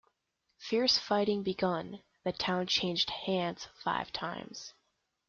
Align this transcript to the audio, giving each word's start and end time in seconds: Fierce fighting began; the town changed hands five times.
Fierce 0.57 0.97
fighting 0.97 1.43
began; 1.43 2.01
the 2.23 2.31
town 2.31 2.65
changed 2.65 3.11
hands 3.11 3.67
five 3.83 4.11
times. 4.11 4.73